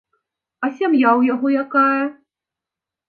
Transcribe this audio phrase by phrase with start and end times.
[0.67, 2.03] А сям'я ў яго якая?